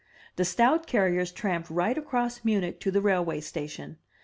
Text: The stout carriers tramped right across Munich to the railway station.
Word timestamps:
The 0.35 0.45
stout 0.45 0.87
carriers 0.87 1.31
tramped 1.31 1.69
right 1.69 1.95
across 1.95 2.43
Munich 2.43 2.79
to 2.79 2.89
the 2.89 3.01
railway 3.03 3.39
station. 3.39 3.99